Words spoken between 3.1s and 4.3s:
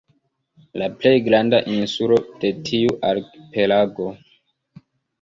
arkipelago.